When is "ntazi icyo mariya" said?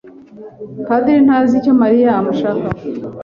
1.27-2.09